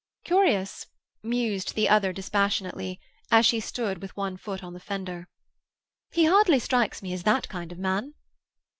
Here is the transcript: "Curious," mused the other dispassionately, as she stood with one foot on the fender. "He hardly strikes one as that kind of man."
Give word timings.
"Curious," 0.25 0.87
mused 1.21 1.75
the 1.75 1.87
other 1.87 2.11
dispassionately, 2.11 2.99
as 3.29 3.45
she 3.45 3.59
stood 3.59 4.01
with 4.01 4.17
one 4.17 4.35
foot 4.35 4.63
on 4.63 4.73
the 4.73 4.79
fender. 4.79 5.27
"He 6.11 6.25
hardly 6.25 6.57
strikes 6.57 7.03
one 7.03 7.11
as 7.11 7.21
that 7.21 7.47
kind 7.49 7.71
of 7.71 7.77
man." 7.77 8.15